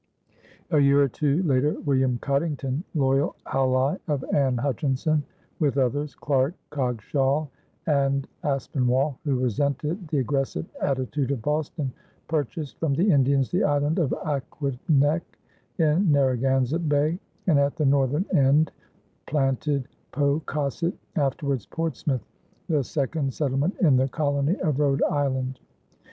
[0.71, 5.21] A year or two later William Coddington, loyal ally of Anne Hutchinson,
[5.59, 7.49] with others Clarke, Coggeshall,
[7.85, 11.93] and Aspinwall, who resented the aggressive attitude of Boston
[12.27, 15.37] purchased from the Indians the island of Aquidneck
[15.77, 18.71] in Narragansett Bay and at the northern end
[19.27, 22.25] planted Pocasset, afterwards Portsmouth,
[22.67, 25.59] the second settlement in the colony of Rhode Island.